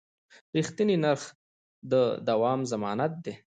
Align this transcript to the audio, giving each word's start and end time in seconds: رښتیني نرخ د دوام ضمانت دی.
رښتیني 0.57 0.95
نرخ 1.03 1.21
د 1.91 1.93
دوام 2.27 2.59
ضمانت 2.71 3.13
دی. 3.23 3.33